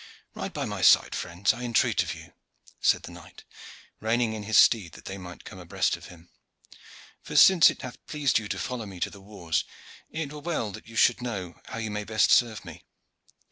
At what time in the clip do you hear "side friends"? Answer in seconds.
0.81-1.53